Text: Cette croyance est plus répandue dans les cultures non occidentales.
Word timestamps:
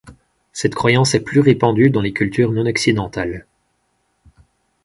Cette 0.51 0.73
croyance 0.73 1.13
est 1.13 1.19
plus 1.19 1.41
répandue 1.41 1.91
dans 1.91 2.01
les 2.01 2.11
cultures 2.11 2.51
non 2.51 2.65
occidentales. 2.65 3.45